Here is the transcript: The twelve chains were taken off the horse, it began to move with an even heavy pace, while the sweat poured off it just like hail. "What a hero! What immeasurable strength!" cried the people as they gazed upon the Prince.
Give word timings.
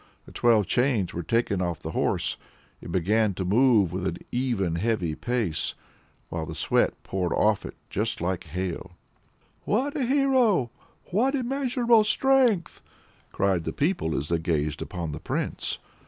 The 0.25 0.31
twelve 0.31 0.65
chains 0.65 1.13
were 1.13 1.21
taken 1.21 1.61
off 1.61 1.79
the 1.83 1.91
horse, 1.91 2.35
it 2.81 2.91
began 2.91 3.35
to 3.35 3.45
move 3.45 3.93
with 3.93 4.07
an 4.07 4.17
even 4.31 4.73
heavy 4.77 5.13
pace, 5.13 5.75
while 6.29 6.47
the 6.47 6.55
sweat 6.55 6.95
poured 7.03 7.31
off 7.33 7.67
it 7.67 7.75
just 7.87 8.19
like 8.19 8.45
hail. 8.45 8.93
"What 9.63 9.95
a 9.95 10.03
hero! 10.03 10.71
What 11.11 11.35
immeasurable 11.35 12.03
strength!" 12.03 12.81
cried 13.31 13.63
the 13.63 13.73
people 13.73 14.17
as 14.17 14.29
they 14.29 14.39
gazed 14.39 14.81
upon 14.81 15.11
the 15.11 15.19
Prince. 15.19 15.77